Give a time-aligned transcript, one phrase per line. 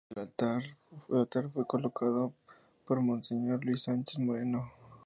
[0.09, 0.17] El
[1.19, 2.33] altar fue colocado
[2.87, 4.71] por Monseñor Luís Sánchez Moreno.